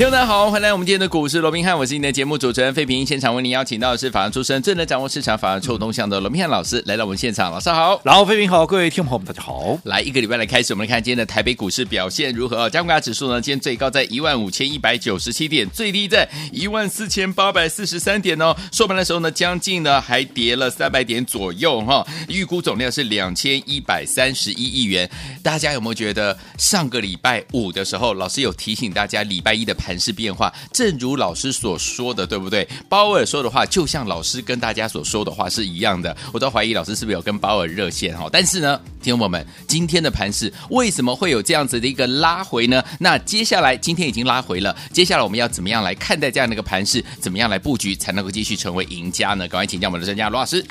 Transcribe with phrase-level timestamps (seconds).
[0.00, 3.04] 听众大家好，欢迎来我们今天的股市罗宾汉，我是你的节目主持人费平。
[3.04, 9.78] 现场为您邀请到的是法案出身、最能掌握市场法案臭动向的罗宾汉老师来到我们现场，老师好，然后费平好，各位听众朋友们大家好。
[9.84, 12.70] 来一个礼拜来开始，我们来看今天的台北股市表现如何？
[12.70, 18.56] 加权指数呢，今天最高在一万五千一百九十七点，最低在一万四千八百四十三点哦。
[18.72, 22.02] 收盘的时候呢，将近呢还跌了三百点左右哈。
[22.26, 25.10] 预估总量是两千一百三十一亿元。
[25.42, 30.52] 大家有没有觉得上个礼拜五的时候，老师有提醒大家礼拜一的盘盘势变化？
[30.72, 32.66] 正如老师所说的，对不对？
[32.88, 36.16] 鲍尔说的话，就像老师跟大家所说的话是一样的。
[36.32, 38.28] 我都怀疑老师是不是有跟鲍尔热线哈？
[38.30, 42.80] 但是呢，听众朋友们，今天的盘势为什么会有这样子的一个拉回呢？
[43.00, 47.04] 那接下来今天已经拉回了，接下来我们要怎么样来看待这样的一个盘势？
[47.18, 49.48] 怎么样来布局才能够继续成为赢家呢？
[49.48, 50.64] 赶快请教我们的专家罗老师。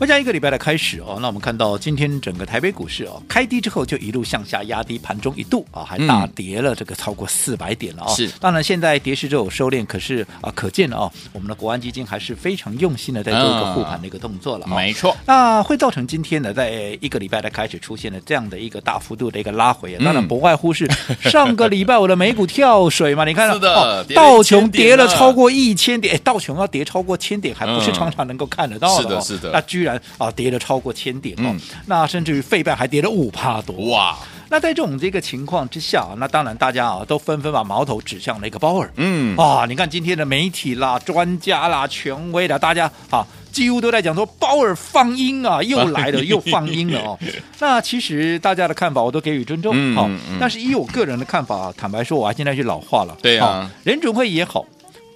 [0.00, 8.14] 回家一个礼拜的开始哦，那我们看到今天整个台北股市哦，开低之后就一路向下压低，盘中一度啊还大跌了这个超过四百点了啊、哦。
[8.16, 14.74] 是，当然现在跌势就有收敛，可是啊可见哦，我们的国安基金还是非常用心的在做一个护盘的一个动作了、哦。
[14.74, 20.90] 没错，那会造成今天呢，在一个礼拜的开始出现了这样的一个大幅度的一个拉回，当然不外乎是
[21.30, 29.20] 上个礼拜我的美股跳水嘛，你看，是的，哦、道琼跌了超过一千点，哎，道琼要跌超过千点，还不是常常能够看得到的、哦。
[29.20, 30.80] 是的，是的，那居然啊跌了超。
[30.80, 34.16] 过千点哦，嗯、那甚至于费半还跌了五帕多哇！
[34.48, 47.18] 那在这种这个情况之下，那当然大家啊都纷纷把矛头指向了一个鲍尔，嗯啊，你看今天的媒体啦、专家啦、权威啦，大家啊几乎都在讲说鲍尔放鹰啊，又来了，又放鹰了哦。
[47.60, 54.64] 那其实大家的看法我都给予尊重，好、嗯嗯，但是以我个人的看法，坦白说，我还现在是老化了，对啊，联准会也好。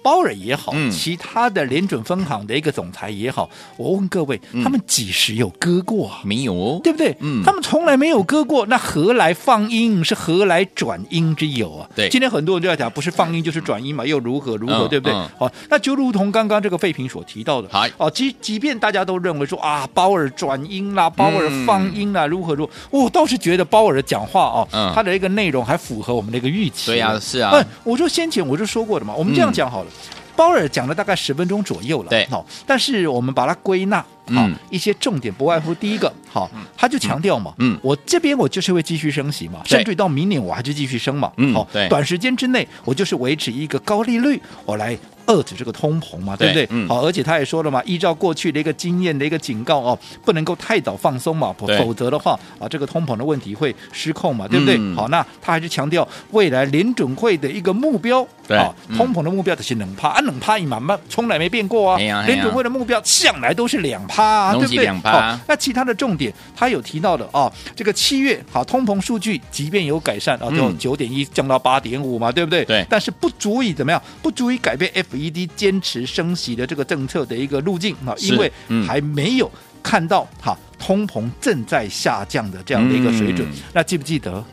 [0.05, 6.19] 鲍尔也好，其他的联准分行的一个总裁也好，我问各位，嗯、他们几时有割过啊？
[6.23, 7.17] 没有哦，对不对？
[7.21, 10.05] 嗯，他们从来没有割过，那何来放音？
[10.05, 11.89] 是何来转音之有啊？
[11.95, 15.11] 对，今天很多人都在讲，不是放音就是转音嘛，又如何如何，嗯、对不对？
[15.11, 26.91] 好、嗯哦，那就如同刚刚这个废品所提到的，好，哦，即即便大家都认为说啊，鲍尔转音啦，鲍尔放音啦，如何如何，我倒是觉得鲍尔的讲话哦，嗯、他的一个内容还符合我们的一个预期。
[26.91, 27.49] 对呀、啊，是啊。
[27.55, 29.89] 哎，我说先前我就说过的嘛，我们这样讲好了。
[29.95, 44.97] 嗯鲍尔讲了大概十分钟左右了，对，好，但是我们把它归纳，好，一些重点不外乎第一个，好，他就强调嘛，嗯，我这边我就是会继续升息嘛，甚至到明年我还是继续升嘛，嗯，好，对，短时间之内我就是维持一个高利率，我来。
[45.27, 46.67] 遏制这个通膨嘛，对不对？
[46.71, 54.75] 嗯、好，而且他也说了嘛，依照过去的一个经验的一个警告哦，不能够太早放松嘛，否则的话啊，这个通膨的问题会失控嘛，对不对？
[54.77, 61.97] 嗯、好，那他还是强调未来联准会的一个目标，对啊，通膨的目标就是两趴啊，两趴一满慢，从来没变过啊。
[61.97, 64.87] 联准会的目标向来都是两趴啊，对不对？
[65.03, 72.63] 好，那其他的重点他有提到的啊，这个七月好，通膨数据即便有改善啊，就九点一降到八点五嘛，对不对？
[72.65, 75.14] 对，但是不足以怎么样，不足以改变 F。
[75.15, 78.51] FED 坚持升息的这个政策的一个路径啊，因为
[78.85, 79.49] 还没有
[79.81, 83.47] 看到哈通膨正在下降的这样的一个水准。
[83.73, 84.43] 那记不记得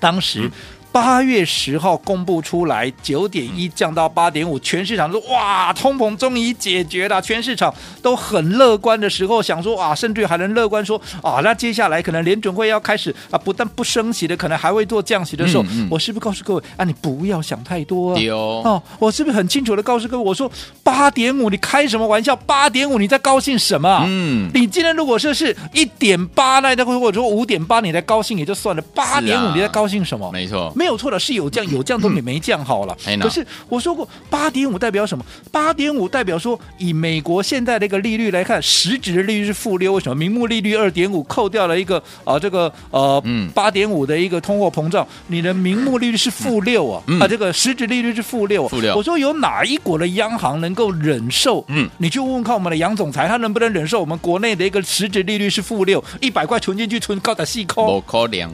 [0.00, 0.50] 当时？
[0.96, 18.20] 八月十号公布出来，九点一降到八点五，全市场说哇，通膨终于解决了，全市场都很乐观的时候，想说啊，甚至还能乐观说啊，那接下来可能联准会要开始啊，不但不升息的，可能还会做降息的时候，嗯嗯、我是不是告诉各位啊，你不要想太多啊？
[18.30, 20.50] 哦，哦，我是不是很清楚的告诉各位，我说
[20.82, 22.34] 八点五，你开什么玩笑？
[22.34, 24.02] 八点五，你在高兴什么？
[24.08, 30.32] 嗯，你今天如果说是一点八，那或者说五点八，你在高兴也就算了，八点五你在高兴什么？
[30.32, 30.72] 没错。
[30.74, 32.96] 没有错的，是有降有降都比没降好了。
[33.20, 35.24] 可是我说过，八点五代表什么？
[35.52, 39.92] 八点五代表说，以美国现在的一个利率来看，实质的利率是负六。
[39.92, 40.14] 为什么？
[40.14, 43.22] 名目利率二点五，扣掉了一个啊，这个呃，
[43.54, 48.66] 八点五的一个通货膨胀，你的名目利率是负六啊，啊，这个实质利率是负六。
[48.68, 48.96] 负六。
[48.96, 51.64] 我说有哪一国的央行能够忍受？
[51.68, 56.02] 嗯，你去问问看我们的杨总裁，他能不能忍受我们国内的一个实质利率是负六？
[56.20, 58.00] 一百块存进去存高达细扣，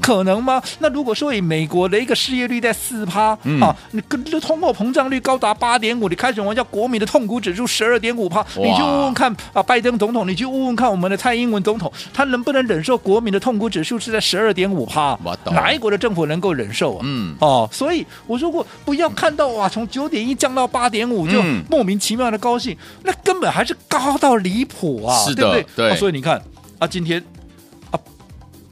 [0.01, 0.63] 可能吗？
[0.79, 6.63] 那如果说以美国的一个失业率在四趴，嗯、啊，你跟这通货膨胀率高达八点五，你开什么玩笑？
[6.65, 15.19] 国民的痛苦指数十二点五趴，你去问问看啊，拜登总统，你去问问看我们的蔡英文总统，他能不能忍受国民的痛苦指数是在十二点五趴？
[15.47, 17.01] 哪一国的政府能够忍受啊？
[17.03, 25.97] 嗯，哦，所以我说过，不要看到哇，从九点一降到八点五就莫名其妙的高兴，嗯、那根本还是高到离谱啊，是的对不对？
[25.97, 26.41] 所以你看
[26.79, 27.23] 啊，今天。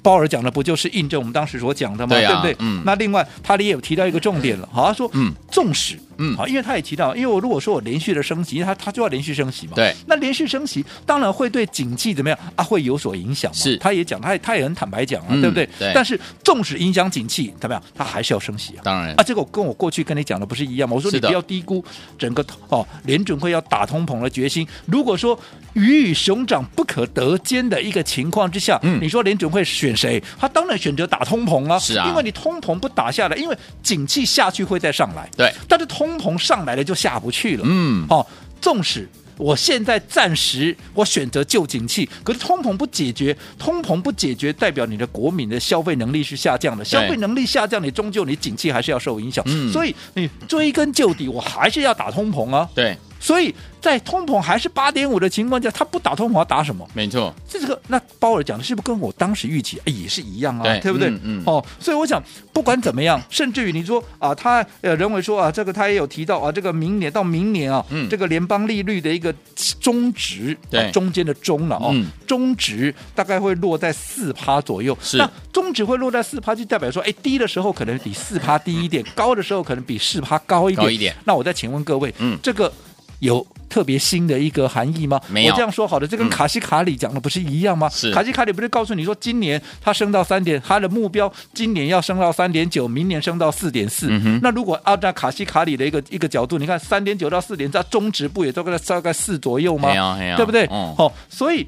[0.02, 2.16] 鲍尔讲的不就是印证我们当时所讲的吗？
[2.16, 2.66] 对，啊、对不对？
[2.66, 2.82] 嗯。
[2.84, 9.72] 那另外，他也有提到一个重点了，好，他说，嗯，纵使，嗯，好，因为他也提到，因为我如果说我连续的升息，他他就要连续升息嘛。
[9.74, 9.94] 对。
[10.06, 12.64] 那连续升息，当然会对景气怎么样啊？
[12.64, 13.56] 会有所影响嘛。
[13.56, 13.76] 是。
[13.76, 15.68] 他也讲，他也他也很坦白讲啊，嗯、对不对？
[15.78, 15.92] 对。
[15.94, 18.80] 但是，纵使影响景气怎么样，他还是要升息啊。
[18.82, 19.14] 当然。
[19.16, 20.96] 啊，这个跟我过去跟你讲的不是一样吗？
[20.96, 21.84] 我说你不要低估
[22.18, 24.66] 整个哦，联准会要打通膨的决心。
[24.86, 25.38] 如果说
[25.74, 30.22] 鱼与熊掌不可得兼的一个情况之下，嗯，你说联准会选谁？
[30.38, 38.26] 他当然选择打通膨啊，是啊，因为你通膨不打下来，因为景气下去会再上来，对，但是通膨上来了就下不去了，嗯，哦，
[38.60, 52.96] 纵使我现在暂时我选择救景气，可是通膨不解决，通膨不解决，代表你的国民的消费能力是下降的，消费能力下降，你终究你景气还是要受影响，嗯，所以你追根究底，我还是要打通膨啊，对。
[53.20, 56.88] 所以在通膨还是八点五的情况下，他不打通膨要打什么？
[56.94, 60.62] 没错，这个那鲍尔讲的是不是跟我当时预期也是一样啊？
[60.64, 61.08] 对，对不对？
[61.10, 62.22] 嗯，嗯哦，所以我想
[62.52, 69.34] 不管怎么样，甚至于你说啊，他呃认为说啊，这个他也有提到啊，这个明年到明年啊，嗯、这个联邦利率的一个
[69.80, 74.96] 中值，对，啊、中间的中了哦，嗯、中值大概会落在四趴左右。
[75.02, 80.84] 是，那中值会落在四趴，就代表说，哎，低的时候可能比四趴低一点，高的时候可能比四趴高一点。
[80.84, 81.14] 高一点。
[81.24, 82.72] 那我再请问各位，嗯，这个
[83.20, 83.46] 有。
[83.70, 85.20] 特别新的一个含义吗？
[85.28, 85.52] 没有。
[85.52, 87.88] 我这样说好的，这跟卡西卡里讲的不是一样吗？
[87.88, 88.12] 是、嗯。
[88.12, 94.08] 卡西卡里不是告诉你说，今年它升到三点，它的目标今年要升到三点九，明年升到四点四。
[94.42, 99.92] 那如果按照卡西卡里的一个一个角度，你看三点九到四点，它中值不也都在大概四左右吗？
[100.36, 100.64] 对不对？
[100.64, 101.64] 嗯、哦，所以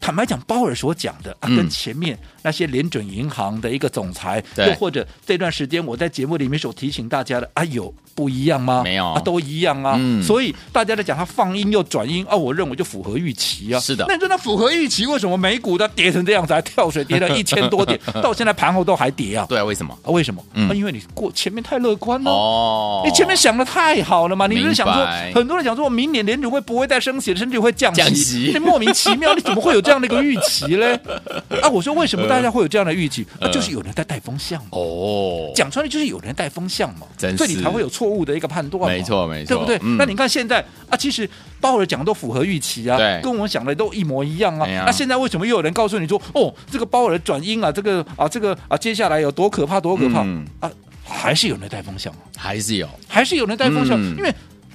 [0.00, 7.94] 坦白讲，鲍尔所讲的、啊、跟前面那些联准银行的一个总裁，嗯、又或者这段时间我在节目里面所提醒大家的，啊有。
[8.14, 8.82] 不一样吗？
[8.84, 9.96] 没有啊，都一样啊。
[9.98, 13.80] 嗯、所以大家在讲它放鹰又转鹰啊，我认为就符合预期啊。
[13.80, 14.04] 是的。
[14.08, 19.46] 那你说它符合预期，为什么美股它跌成这样子，还跳水跌了 一千多点，到现在盘后都还跌啊？
[19.48, 19.96] 对啊，为什么？
[20.02, 20.42] 啊，为什么？
[20.54, 22.30] 嗯、啊，因为你过前面太乐观了。
[22.30, 23.02] 哦。
[23.04, 24.46] 你前面想的太好了嘛？
[24.46, 28.00] 你不是想说，很多人想说，明年联储会不会再升息，甚至会降息？
[28.00, 28.50] 降息。
[28.54, 30.98] 你莫名其妙，你怎么会有这样的一个预期呢？
[31.62, 33.26] 啊，我说为什么大家会有这样的预期？
[33.40, 34.68] 啊，就是有人在带风向嘛。
[34.72, 35.50] 哦。
[35.54, 38.90] 讲出来就是有人带风向嘛，真所以你才会有错误的一个判断。
[38.90, 39.78] 没错，没错，对不对？
[39.82, 41.28] 嗯、那你看现在啊，其实
[41.60, 44.66] 鲍尔讲的都符合预期啊，跟我们想的都一模一样啊。
[44.66, 50.70] 啊那现在为什么又有人告诉你说，哦，这个鲍尔转阴啊，这个啊，这个啊，接下来有多可怕，多可怕、嗯、啊？
[51.06, 54.34] 还是有人带风向、啊，还是有，还是有人带风向，嗯、因为。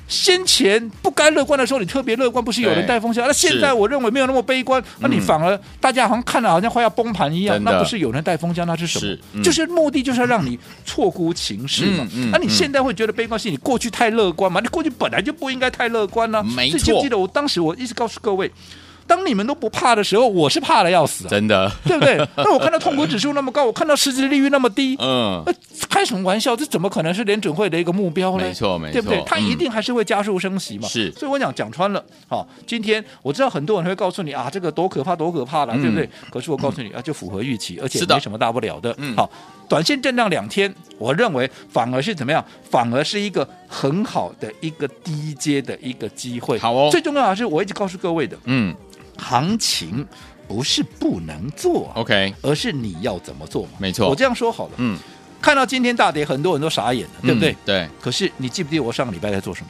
[0.10, 3.26] 先前不该乐观的时候，你特别乐观，不是有人带风向？
[3.28, 9.00] 那现在我认为没有那么悲观，那你反而大家好像看了好像快要崩盘一样，那不是有人带风向，那是什
[9.34, 9.44] 么？
[9.44, 12.08] 就是目的就是要让你错估情势嘛。
[12.32, 14.60] 那、你现在会觉得悲观，是你过去太乐观嘛？
[14.60, 16.44] 你过去本来就不应该太乐观呢、啊。
[16.44, 16.80] 没错。
[16.80, 18.52] 记不记得我当时我一直告诉各位？
[19.10, 22.16] 当你们都不怕的时候，我是怕的要死、啊，真的，对不对？
[22.38, 25.44] 那我看到痛苦指数那么高，我看到实际利率那么低，嗯，
[25.90, 26.56] 开什么玩笑？
[26.56, 28.44] 这怎么可能是联准会的一个目标呢？
[28.44, 29.24] 没错，没错，对不对？
[29.26, 30.88] 它一定还是会加速升息嘛。
[30.88, 36.08] 是、嗯，所以我讲讲穿了，好，今天我知道很多人会告诉你啊，这个多可怕，多可怕了，嗯、对不对？
[36.30, 38.94] 可是我告诉你啊，就符合预期，而且没什么大不了的。
[39.00, 39.28] 嗯，好，
[39.68, 42.46] 短线震荡两天，我认为反而是怎么样？
[42.70, 46.60] 反而是一个很好的一个低阶的一个机会。
[46.60, 48.76] 好哦，最重要的是我一直告诉各位的，嗯。
[49.20, 50.08] 行情
[50.48, 53.72] 不是不能做，OK，而是你要怎么做嘛？
[53.78, 54.74] 没错，我这样说好了。
[54.78, 54.98] 嗯，
[55.42, 57.52] 看到今天大跌，很多人都傻眼了，对不对？
[57.52, 57.90] 嗯、对。
[58.02, 59.70] 可是你记不记得我上个礼拜在做什么？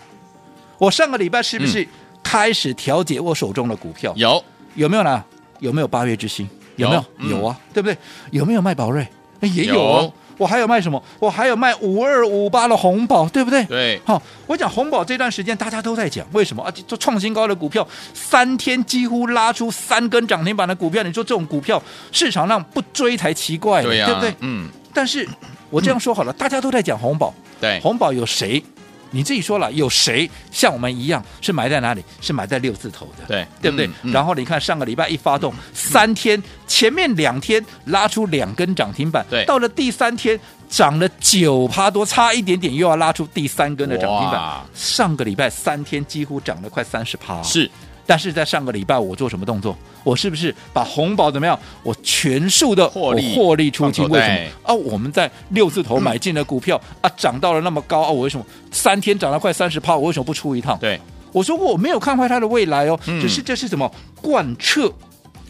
[0.77, 1.86] 我上个礼拜是不是
[2.24, 4.13] 开始调节我手中的股票？
[4.15, 4.44] 有、嗯、
[4.75, 5.24] 有没有呢？
[5.60, 6.48] 有没有八月之星？
[6.77, 7.03] 有没有？
[7.27, 7.98] 有，啊，对不对？
[8.32, 9.06] 有没有卖宝瑞？
[9.41, 10.01] 也有、哦。
[10.03, 11.03] 有我还有卖什么？
[11.19, 13.63] 我还有卖五二五八的红宝，对不对？
[13.65, 14.01] 对。
[14.05, 16.72] 好，我讲红宝这段时间大家都在讲，为什么啊？
[16.88, 21.81] 做创新高的股票，三天几乎拉出三根涨停板的股票，你说这种股票
[22.13, 24.34] 市场上不追才奇怪，对、啊，对不对？
[24.39, 24.69] 嗯。
[24.93, 25.27] 但是
[25.69, 28.63] 我这样说好了，嗯、大家都在讲红宝，对，红宝有谁？
[29.12, 32.04] 你自己说了，有谁像我们一样是买在哪里？
[32.22, 33.89] 是买在六字头的，对，对不对？
[34.04, 40.39] 嗯、然后你看上个礼拜一发动，三天前面两天拉出两根涨停板，对，到了第三天
[40.70, 44.62] 涨了九趴多，差一点点又要拉出第三根的涨停板。
[44.74, 47.70] 上个礼拜三天几乎涨了快三十趴，是。
[48.10, 49.78] 但是在上个礼拜我做什么动作？
[50.04, 51.58] 我是不是把红宝怎么样？
[51.84, 54.10] 我全数的获利获利出清？
[54.10, 54.74] 为什么啊？
[54.74, 59.96] 我们在六字头买进的股票、嗯、啊，涨到了那么高啊，我为什么三天涨了快三十趴？
[59.96, 60.75] 我为什么不出一趟？
[60.80, 61.00] 对，
[61.32, 64.92] 我说我没有看坏它的未来哦，只、嗯、是这是什么贯彻。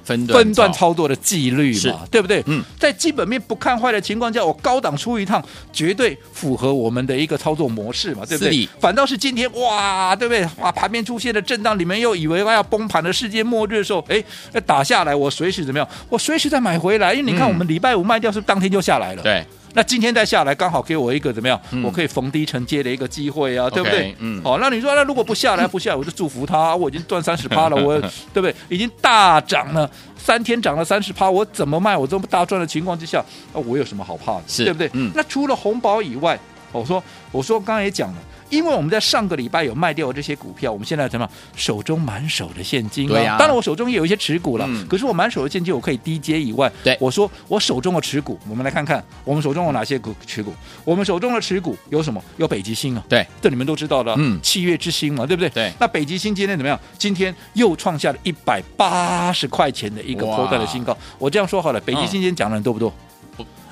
[0.10, 2.44] 分段，分段操作的纪律嘛，对不对？
[2.48, 8.68] 嗯，在基本面不看坏的情况下，我高档出一趟，绝对符合我们的一个操作模式嘛，对不对？
[8.80, 10.44] 反倒是今天哇，对不对？
[10.60, 14.24] 哇，盘面出现了震荡，你们又以为要崩盘的世界末日的时候，哎，
[14.66, 15.88] 打下来，我随时怎么样？
[16.10, 19.22] 我随时再买回来，因为你看我们礼拜五卖掉，是不是当天就下来了？
[19.22, 19.46] 对。
[19.74, 21.60] 那今天再下来，刚好给我一个怎么样？
[21.72, 24.16] 嗯、我可以逢低承接的一个机会啊，对不对？
[24.20, 24.42] 嗯。
[24.44, 26.76] 好，那你说，那如果不下来，不下来，我就祝福他。
[26.76, 28.00] 我已经赚三十趴了， 我
[28.34, 28.56] 对不对？
[28.68, 31.96] 已经大涨了三天，涨了三十趴，我怎么卖？
[31.96, 33.24] 我这么大赚的情况之下，
[33.54, 34.44] 那我有什么好怕的？
[34.66, 34.90] 对不对？
[34.94, 35.12] 嗯。
[35.14, 36.40] 那除了红宝以外，
[36.72, 38.18] 我说，我说，刚才也讲了。
[38.50, 41.32] 因为我们在上个礼拜有卖掉这些股票，我们现在怎么样？
[41.56, 43.14] 手中满手的现金啊！
[43.14, 43.36] 对呀。
[43.38, 46.72] 当然我手中也有一些持股了，嗯、可是我满手的现金我可以低接以外。
[46.84, 46.98] 对。
[47.00, 50.54] 我说我手中的持股，我们来看看我们手中有哪些股持股。
[50.84, 52.22] 我们手中的持股有什么？
[52.38, 53.04] 有北极星啊。
[53.08, 53.26] 对。
[53.42, 55.50] 这你们都知道的，嗯，七月之星嘛，对不对？
[55.50, 55.72] 对。
[55.80, 56.80] 那北极星今天怎么样？
[56.98, 60.98] 今天又创下了一百八十块钱的一个波段的新高。
[61.18, 62.94] 我这样说好了，北极星今天讲的人多不多？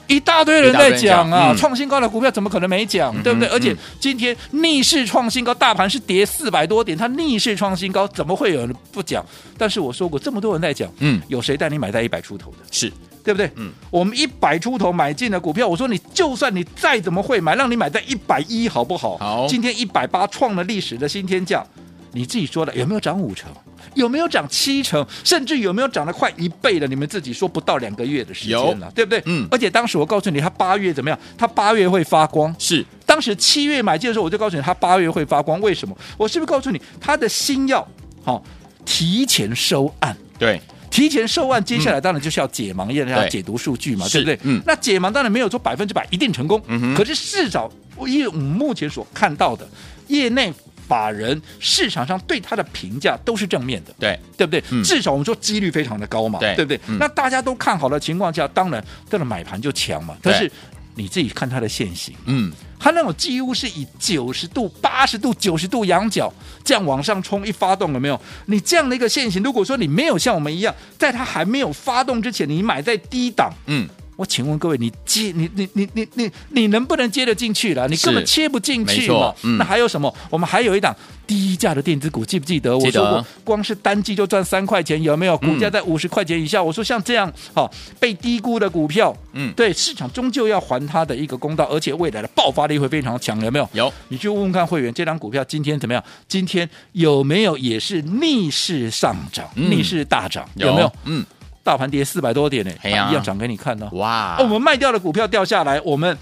[0.08, 3.48] 一大堆人在讲啊，创新高的股票怎么可能没讲，嗯、对不对？
[3.50, 9.26] 而且今天逆势创新高，大盘是跌四百多点，它逆势创新高，怎么会有人不讲？
[9.58, 12.58] 但是我说过，这么多人在讲，嗯，有谁带你买在一百出头的？
[12.72, 12.92] 是
[13.24, 13.52] 对不对？
[13.56, 19.18] 嗯，我们一百出头买进的股票，我说你就算你再怎么会买，让你买在一百一好不好？
[19.18, 21.66] 好，今天一百八创了历史的新天价，
[22.14, 23.52] 你自己说的有没有涨五成？
[23.98, 26.88] 有没有涨七成，甚至有没有涨得快一倍的？
[26.88, 29.22] 你们自己说，不到两个月的时间了，对不对？
[29.26, 29.48] 嗯。
[29.52, 31.20] 而且当时我告诉你，他八月怎么样？
[31.38, 32.56] 他八月会发光。
[32.60, 32.86] 是。
[33.06, 35.60] 当时七月买进的时候，我就告诉你，他八月会发光。
[35.60, 35.98] 为什么？
[36.16, 37.86] 我是不是告诉你，他的新药
[38.24, 38.44] 好、哦、
[38.86, 40.16] 提前收案？
[40.38, 40.62] 对，
[40.92, 44.40] 提前收案，接下来当然就是要解盲，要、嗯、要解读数据嘛，对不对？
[44.44, 44.62] 嗯。
[44.66, 46.62] 那解盲当然没有说百分之百一定成功。
[46.96, 47.72] 可是至少
[48.06, 49.68] 以我们目前所看到的
[50.08, 50.54] 业内。
[50.88, 54.64] 法人市场上对他的评价都是正面的，对对不对？
[54.72, 56.80] 嗯、至少我们说几率非常的高嘛，对，对不对？
[56.88, 60.16] 嗯、那大家都看好的情况下，当然这个买盘就强嘛。
[60.22, 60.52] 但是
[60.96, 68.20] 你自己看它的线型，嗯，它那种几乎是以九十度、八十度、九十度仰角这样往上冲，一发动了没有？
[68.46, 73.88] 你这样的一个线型，如果说你没有像我们一样，在它还没有发动之前，你买在低档，嗯。
[74.18, 77.88] 我请问各位，你接你你你你你你能不能接得进去了？
[77.88, 79.34] 你根本切不进去嘛。
[79.44, 80.14] 嗯、那还有什么？
[80.30, 80.94] 我们还有一档
[81.28, 82.78] 低价的电子股，记不记得？
[82.80, 83.02] 记得。
[83.04, 85.38] 我说过，光是单季就赚三块钱，有没有？
[85.38, 86.60] 股价在五十块钱以下。
[86.60, 93.70] 嗯、我说像这样好被低估的股票，嗯，对，市场终究要还它的一个公道，而且未来的爆发力会非常强，有没有？
[93.74, 93.94] 有。
[94.10, 96.04] 你去问问看会员，这档股票今天怎么样？
[96.28, 100.50] 今天有没有也是逆势上涨，嗯、逆势大涨？
[100.56, 100.92] 有没有？
[101.06, 101.24] 嗯。
[101.68, 103.90] 大盘跌四百多点呢，一样涨给你看呢。
[103.92, 104.38] 哇！
[104.40, 106.18] 我们卖掉的股票掉下来，我们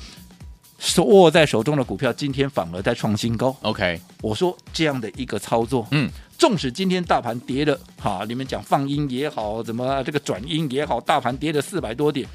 [0.80, 3.56] 手握在手中的股票今天反而在创新高。
[3.62, 12.28] OK，我说这样的一个操作，嗯，纵使今天大盘跌了，哈，你们讲放阴也好，怎么这个转阴也好，大盘跌了四百多点。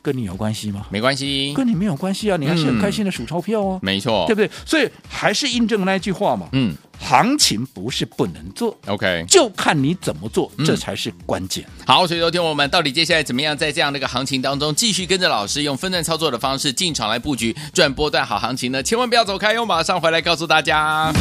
[0.00, 0.86] 跟你有关系吗？
[0.88, 2.36] 没关系，跟你没有关系啊！
[2.36, 3.84] 你还是很开心的数钞票哦、啊嗯。
[3.84, 4.48] 没错，对不对？
[4.64, 6.48] 所以还是印证那句话嘛。
[6.52, 6.72] 嗯，
[7.06, 11.64] 行情不是不能做，OK，就看你怎么做，这才是关键。
[11.78, 18.82] 嗯、好，所以昨天我们到底接下来怎么样，在这样的一个行情当中，继续跟着老师用分段操作的方式进场来布局赚波段好行情呢？
[18.82, 21.12] 千万不要走开，我马上回来告诉大家。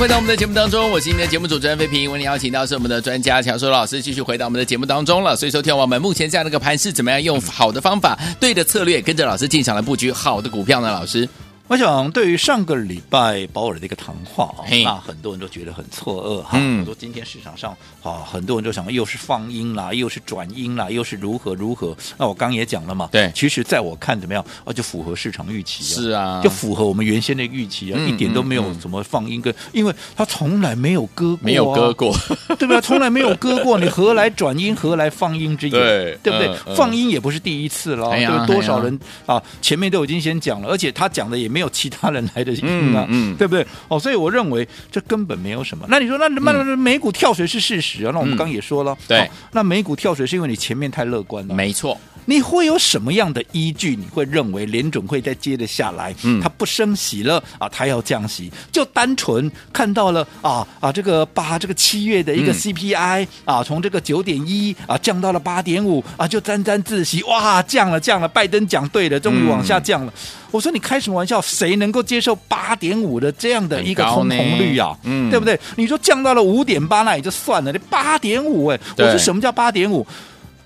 [0.00, 5.36] 回到我们的节目当中，我是今天的节目主持人飞平，为您邀请到是我们的专家强叔老师，继续回到我们的节目当中了。
[5.36, 10.90] 所以说，听我们目前这样的一个盘势，怎么样用好的方法、对的策略，跟着老师进场来布局好的股票呢？
[10.90, 11.28] 老师。
[11.70, 16.58] 我想，对于上个礼拜保尔的一个谈话啊，那很多人都觉得很错愕哈。
[16.58, 17.70] 很多今天市场上
[18.02, 21.96] 啊，很多人都想，又是放音啦，又是转音啦，又是如何如何。
[22.18, 32.12] 那我刚也讲了嘛，对，其实在我看怎么样啊，就符合市场预期，啊是啊，就符合我们原先的预期啊，一点都没有什么放音跟，因为他从来没有割过，没有割过，
[32.58, 32.80] 对不对？
[32.80, 35.80] 从来没有割过，你何来转音，何来放音之言？
[35.80, 36.74] 对，对不对？
[36.74, 41.59] 放音也不是第一次了，对，多少人啊，前面都已经先讲了，而且他讲的也没。
[41.60, 43.66] 没有其他人来的赢啊，嗯，对不对？
[43.88, 45.84] 哦，所以我认为这根本没有什么。
[45.90, 48.10] 那你说那那那美股跳水是事实啊？
[48.14, 52.00] 那我们刚也说了，对，那美股跳水是因为你前面太乐观了，没错。
[52.26, 53.96] 你会有什么样的依据？
[53.96, 70.12] 你会认为联准会再接着下来，嗯，它不升息了啊，它要降息，就单纯看到了啊啊这个八这个七月的一个 CPI、嗯、啊，从这个九点一啊降到了八点五啊，就沾沾自喜，哇，降了降了，拜登讲对了，终于往下降了。
[70.14, 71.40] 嗯、我说你开什么玩笑？
[71.40, 74.96] 谁能够接受八点五的这样的一个通膨率啊？
[75.04, 75.58] 嗯，对不对？
[75.76, 80.06] 你说降到了五点八，那也就算了，你八点五哎，我说什么叫八点五？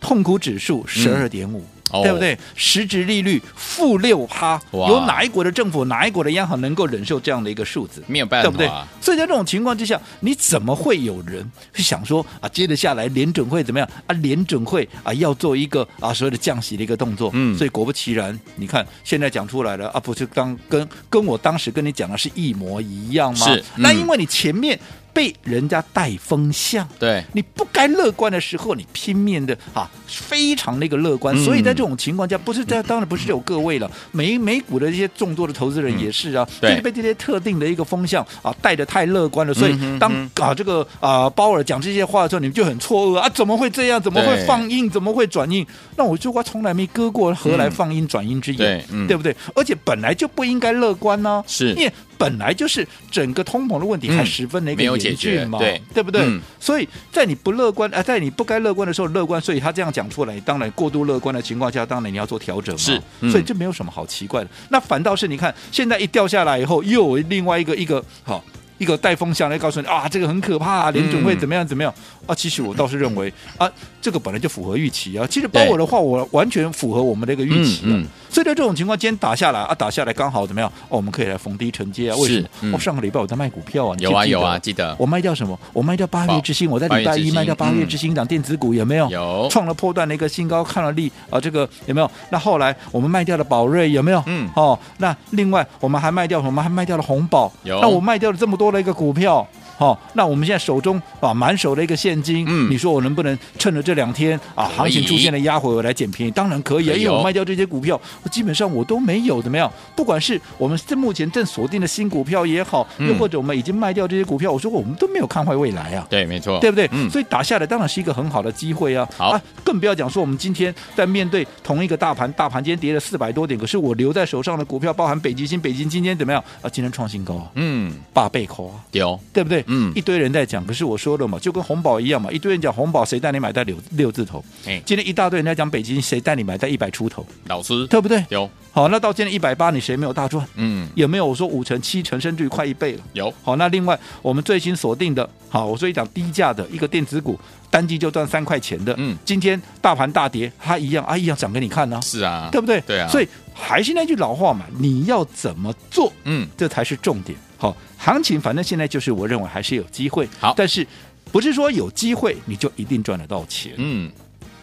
[0.00, 1.64] 痛苦指数十二点五，
[2.02, 2.36] 对不对？
[2.56, 8.02] 实质利率负六趴，有哪一国的政府、哪一国的央行能够忍受这样的一个数字？
[8.06, 8.68] 没有办法，对不对？
[9.00, 14.12] 所以在这种情况之下，你怎么会有人去想说啊，接着下来联准会怎么样啊？
[14.14, 17.30] 联准会啊要做一个啊所谓的降息的一个动作。
[17.34, 23.46] 嗯，所以果不其然，你看现在讲出来了啊，不是当跟跟我当时跟你讲的是一模一样吗？
[23.46, 24.78] 是，嗯、那因为你前面。
[25.14, 31.35] 被人家带风向，对，你不该乐观的时候，你拼命的啊，非常那个乐观。
[31.37, 39.54] 嗯、所以在这种情况下，不是在当然不是有各位了，美美股的这些众多的投资人也是啊，就是，被这些特定的一个风向啊带的太乐观了。
[39.54, 44.02] 所以当啊这个啊鲍尔讲这些话的时候，你们就很错愕啊，怎么会这样？
[44.02, 44.90] 怎么会放映？
[44.90, 45.64] 怎么会转鹰？
[45.97, 48.85] 那我就话从来没割过，何来放映转鹰之言？
[49.06, 49.35] 对，不对？
[49.54, 56.23] 而且本来就不应该乐观呢、啊，是，因为本来就是整个通膨的问题还十分的一个严峻嘛，对对不对？
[56.23, 62.80] 嗯、所以在你不乐观啊，在你不该乐观的时候乐观，所以他这样讲出来，当然过度乐观的情况下，当然你要做调整嘛。
[62.80, 64.50] 是，嗯、所以这没有什么好奇怪的。
[64.71, 68.42] 那反倒是你看，现在一掉下来以后，又有另外一个一个好
[68.78, 71.92] 一个带风向来告诉你啊，这个很可怕，联准会怎么样怎么样。
[71.97, 75.26] 嗯啊，其实我倒是认为啊，这个本来就符合预期啊。
[75.26, 77.83] 其实包我的话，我完全符合我们的一个预期。
[77.85, 80.68] 嗯，所以在这种情况，今天打下来啊，打下来刚好怎么样？
[80.88, 82.16] 哦，我们可以来逢低承接啊。
[82.16, 82.72] 为什么？
[82.72, 85.56] 我上个礼拜我在卖股票啊，有啊有啊，记得我卖掉什么？
[85.72, 89.08] 我卖掉八月之星，我在礼拜一卖掉八月之星涨电子股有没有？
[89.08, 92.10] 有，创了破断的一个新高，看了利啊，这个有没有？
[92.30, 94.20] 那后来我们卖掉了宝瑞有没有？
[94.26, 96.48] 嗯，哦，那另外我们还卖掉什么？
[96.48, 97.52] 我们还卖掉了红宝。
[97.62, 99.46] 有，那我卖掉了这么多的一个股票。
[99.76, 106.32] 好、哦，那我们现在手中啊满手的一个现金，嗯，你说我能不能趁着这两天啊行情出现了压回，我来捡便宜？
[106.32, 109.70] 当然可以啊，因为我卖掉这些股票，我基本上我都没有怎么样。
[109.96, 116.06] 不管是我们这目前正锁定的新股票也好，又或者我们已经卖掉这些股票，我说过我们都没有看坏未来啊。
[116.08, 116.88] 对，没错，对不对？
[116.92, 119.08] 嗯，所以打下来当然是一个很好的机会啊。
[119.16, 126.68] 好啊，更不要讲说我们今天在面对同一个大盘，大盘今天跌了四百多点，可是我留在手上的股票，包含北极星，北极星今天怎么样啊？
[126.70, 129.63] 今天创新高啊，嗯，八倍扣啊，丢，对不对？
[129.66, 130.44] 嗯，一堆人在。
[130.44, 134.44] 讲，可是我说了嘛，就跟红宝一样嘛，一堆人讲红宝，谁带你买在六六字头？
[134.66, 137.27] 哎，今天一大堆人在讲北京，谁带你买在一百出头？
[137.46, 138.22] 老师，对不对？
[138.29, 138.48] 有。
[138.70, 140.46] 好，那到今天一百八，你谁没有大赚？
[140.57, 141.24] 嗯，有没有？
[141.24, 143.03] 我说五成、七成，甚至于快一倍了。
[143.14, 143.33] 有。
[143.42, 147.38] 好，那另外我们最新锁定的，好，我说一档低价的一个电子股，
[147.70, 148.94] 单季就赚三块钱的。
[148.98, 151.98] 嗯，今天大盘大跌，它一样啊，一样涨给你看呢。
[152.03, 152.81] 是啊，对不对？
[152.83, 153.09] 对啊。
[153.09, 156.12] 所以还是那句老话嘛，你要怎么做？
[156.24, 157.38] 嗯，这才是重点。
[157.64, 160.29] 好，行情反正现在就是我认为还是有机会。
[160.38, 160.87] 好，但是。
[161.33, 163.72] 不是说有机会你就一定赚得到钱。
[163.77, 164.09] 嗯，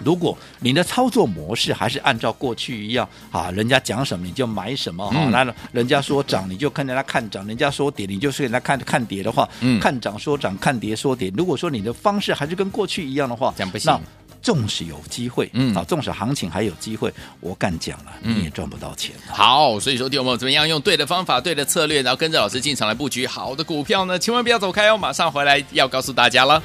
[0.05, 11.29] 如果你的操作模式还是按照过去一样啊，人家讲什么你就买什么哈，那、嗯、人家说涨你就跟着他看涨，人家说跌你就跟着他看看跌的话，嗯，看涨说涨，看跌说跌。
[11.35, 13.99] 如果说你的方式还是跟过去一样的话，讲不行。
[14.41, 19.15] 纵使有机会，嗯，啊，纵使行情还有机会，我敢讲了，你也赚不到钱。
[19.29, 24.17] 好，所以说，弟兄们怎么样用对的方法、对的策略，然后跟着老师进场来布局好的股票呢？
[24.17, 26.61] 千万不要走开哦，马上回来要告诉大家了。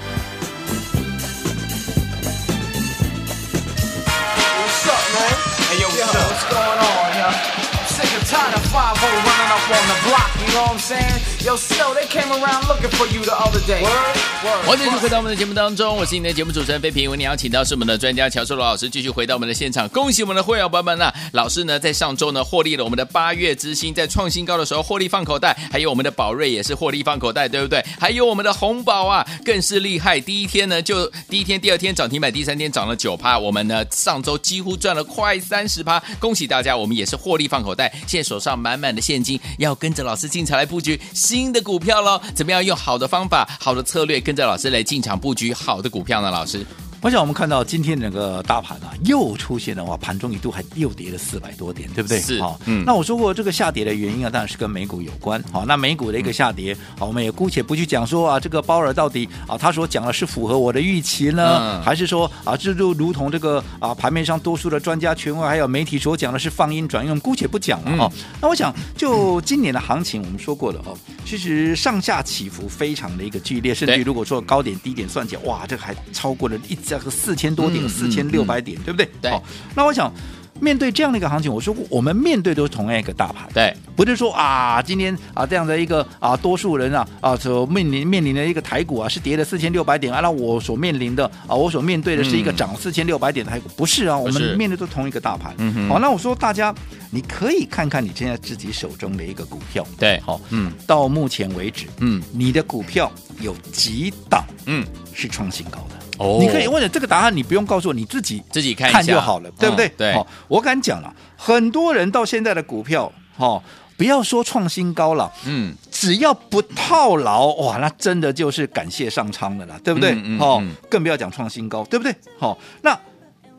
[14.65, 17.11] 欢迎继续回到我们的节目当中，我是你的节目主持人飞平。
[17.11, 19.89] 为你邀请到是我们的专家乔硕罗老师，继续回到我们的现场。
[19.89, 21.13] 恭喜我们的会员朋友们啊！
[21.33, 27.85] 老师呢在上周呢获利了我们的八月之星，在创新高的时候获利放口袋，还有我们的宝瑞也是获利放口袋，对不对？
[27.99, 30.21] 还有我们的红宝啊，更是厉害。
[30.21, 33.39] 第一天呢就第一天、第二天涨停板，第三天涨了九趴。
[33.39, 36.77] 我们呢上周几乎赚了快三十趴，恭喜大家！
[36.77, 42.21] 我们也是获利放口袋，现在手上满满的现金，要跟着老师进场来布局新的股票喽。
[42.35, 46.31] 怎么样用好的方法、好的策略，跟着老师来进场布局好的股票呢？
[46.31, 46.63] 老师，
[47.07, 52.19] 我想我们看到今天整个大盘啊，又出现的话，盘中一度还又跌了四百多点，对不对？
[52.19, 52.83] 是，好，嗯。
[52.85, 55.41] 那我说过这个下跌的原因啊，当然是跟美股有关。
[55.53, 68.13] 好，那美股的一个下跌，好，我们也姑且不去讲说啊，这个鲍尔到底啊，他所讲的是符合我的预期呢，还是说啊，这就如同这个啊，盘面上多数的专家权威还有媒体所讲的是放鹰转用，姑且不讲了哈。
[68.43, 79.09] 那我想就今年的行情，我们说过了哦，其实上下起伏非常的一个剧烈，甚至于如果说高点低点算起来，哇，这个还超过了一这个四千多点，四千六百点，对不对？
[79.21, 79.31] 对。
[79.31, 79.43] 好，
[79.75, 80.13] 那我想
[80.59, 95.55] 面对这样的一个行情，我说过，我们面对都是同样一个大盘，对，不是说啊，今天啊这样的一个啊多数人啊啊所面临面临的一个台股啊是跌了四千六百点啊，那我所面临的啊我所面对的是一个涨四千六百点的台股，不是啊，我们面对都同一个大盘。
[95.59, 96.75] 嗯好，那我说大家。
[97.09, 106.39] 你可以看看你现在自己手中的一个股票，对，好，嗯，到目前为止，嗯，你的股票有几档，嗯，是创新高的哦。
[106.41, 109.89] 你可以问了这个答案，你不用告诉我，你自己自己看看就好了，对不对？
[109.97, 113.63] 对，哦，我敢讲了，很多人到现在的股票，哦，
[113.97, 120.17] 不要说创新高了，嗯，只要不套牢，哇，那真的就是感谢上苍了啦，对不对？
[120.39, 122.15] 哦，更不要讲创新高，对不对？
[122.39, 122.99] 好，那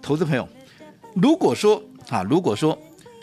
[0.02, 0.48] 投资朋友，
[1.16, 2.78] 如果说啊，如果说。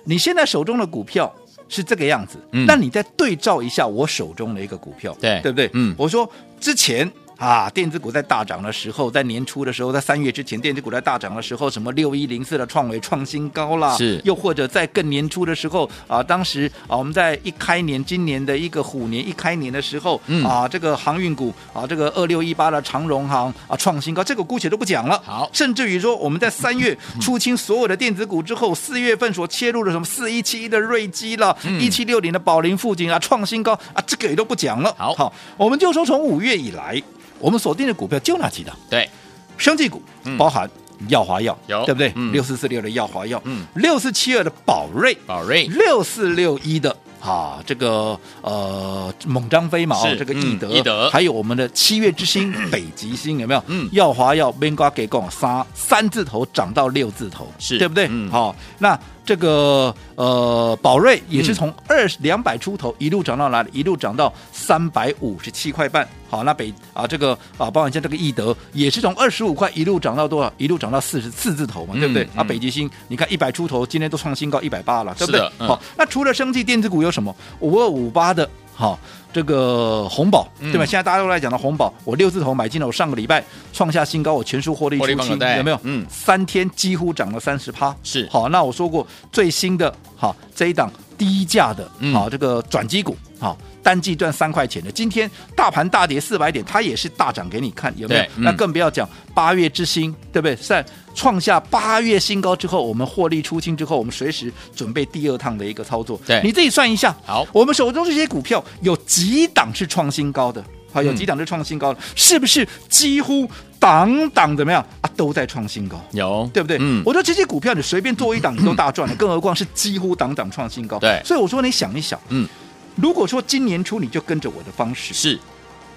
[0.07, 1.35] 你现在手中的股票
[1.67, 5.71] 是这个样子，那、嗯、你再对照一下我手中的一个股票，对对不对？
[5.73, 7.11] 嗯，我说之前。
[7.45, 25.21] 啊，电子股在大涨的时候，在年初的时候，在三月之前，电子股在大涨的时候，什么六一零四的创维创新高啦，是，又或者在更年初的时候，啊，当时啊，我们在一开年，今年的一个虎年一开年的时候，嗯、啊，这个航运股啊，这个二六一八的长荣航啊创新高，这个姑且都不讲了。
[25.23, 34.95] 好，甚至于说我们在三月出清所有的电子股之后，四月份所切入的什么四一七一的瑞基了，一七六零的宝林附近啊创新高啊，这个也都不讲了。
[34.97, 37.03] 好，好，我们就说从五月以来。
[37.39, 39.09] 我们锁定的股票就那几档，对，
[39.57, 40.03] 生技股
[40.39, 40.69] 包含
[41.09, 42.09] 药华药，有对不对？
[42.33, 53.63] 六四四六的药华药，嗯，六四七二的宝瑞，宝瑞，六四六一的啊，这个呃猛张飞嘛，哦，这个易德，易德，还有我们的七月之星 北极星，有没有？
[53.67, 58.09] 嗯，药华药边瓜给共三三字头涨到六字头，是对不对？
[58.31, 58.99] 好，那。
[59.25, 63.71] 这个呃，宝瑞也是从二两百出头一路涨到哪里？
[63.73, 66.07] 一路涨到三百五十七块半。
[66.29, 70.53] 好，那北啊，这个啊，包括像这个易德也是从二十五块一路涨到多少？
[70.59, 72.25] 一路涨到四十四字头嘛，对不对？
[72.35, 75.41] 嗯、啊，北极星你看一百出头，今天都创新高一百八了，对不对？
[75.59, 77.35] 嗯、好，那除了生技电子股有什么？
[77.61, 78.49] 五二五八的。
[78.75, 78.99] 好，
[79.33, 80.85] 这个红宝对吧？
[80.85, 85.79] 现在大家都来讲的红宝，我六字头买进了，我上个礼拜创下新高，我全数获利出清，有没有？
[85.85, 87.95] 嗯，三天几乎涨了三十趴。
[88.03, 93.57] 是，好，那我说过最新的，好这一档低价的，好这个转机股，好。
[93.85, 98.23] 单季赚三块钱的，今天大盘大跌四百点，它也是大涨给你看，有没有？
[98.37, 100.57] 嗯、那更不要讲八月之星，对不对？
[100.57, 100.83] 在
[101.15, 106.19] 创下八月新高之后，我们获利出清之后，我们随时准备第二趟的一个操作。
[106.27, 107.15] 对，你自己算一下。
[107.27, 110.65] 好，我们手中这些股票有几档是创新高的？
[110.95, 115.11] 好，有几档是创新高是不是几乎档档怎么样啊？
[115.17, 116.79] 都在创新高，有对不对？
[116.81, 120.99] 嗯，我说这些股票你随便做一档你都大赚了，嗯、更何况是几乎档档创新高。
[121.01, 122.49] 对，所以我说你想一想，嗯。
[122.95, 125.37] 如果说今年初你就跟着我的方式，是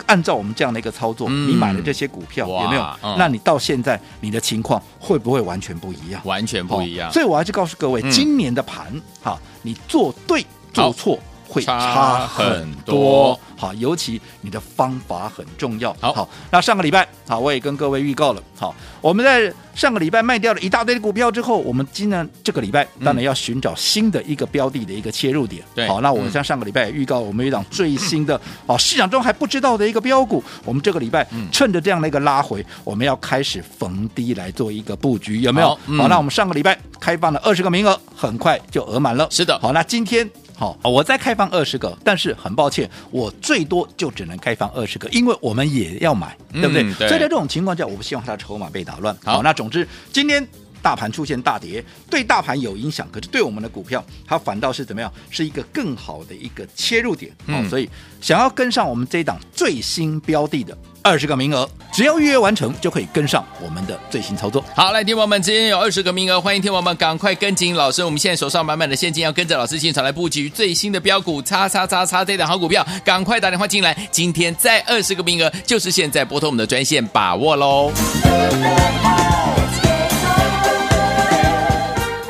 [0.07, 2.81] 按照我们这样的一个操作，嗯、你买了这些股票有没有？
[3.03, 6.19] 嗯、那你到现在你的情况会不会完全不一样？
[6.25, 7.12] 完全不一样。
[7.13, 8.88] 所以我还是告诉各位，嗯、今年的盘
[9.21, 13.39] 哈，你做对做错会差很多。
[13.55, 15.91] 好，尤其你的方法很重要。
[15.99, 18.43] 好，好，那上个礼拜，好，我也跟各位预告了。
[18.55, 25.63] 好，我们在上个礼拜卖掉了一大堆的股票之后，我们今年这个礼拜当然要寻找新的一个标的的一个切入点。
[25.73, 35.69] 对，好，那我们像上个礼拜也预告，我们有一档最新的，好，市场中还不知道的一个标股，我们这个礼拜趁着这样的一个拉回，我们要开始逢低来做一个布局，有没有？
[35.69, 39.27] 好，好，那我们上个礼拜开放了二十个名额，很快就额满了。
[39.31, 40.29] 是的，好，那今天。
[40.58, 46.82] 好，我再开放二十个，但是很抱歉，我最多就只能开放二十个，因为我们也要买，对不对？
[46.82, 49.15] 嗯、对，所以在这种情况下，我不希望他的筹码被打乱。
[49.24, 50.46] 好，好，那总之今天
[50.82, 55.12] 大盘出现大跌，对大盘有影响，可是对我们的股票，它反倒是怎么样？
[55.30, 57.32] 是一个更好的一个切入点。
[57.48, 57.90] 好，嗯、所以
[58.22, 60.78] 想要跟上我们这一档最新标的的。
[61.04, 64.62] 二十个名额，只要预约完成就可以跟上我们的最新操作。
[64.76, 68.04] 好，来，听友们，今天有二十个名额，欢迎听友们赶快跟紧老师。
[68.04, 73.98] 我们现在手上满满的现金，要跟着老师进场来布局最新的标股，叉叉叉叉这档好股票，赶快打电话进来。
[74.12, 77.90] 今天再二十个名额，就是现在拨通我们的专线，把握喽。